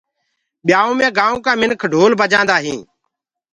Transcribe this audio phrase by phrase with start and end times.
[0.65, 2.83] ٻيآئوٚ مي گآئونٚ ڪآ منک ڍول بجآندآ هينٚ۔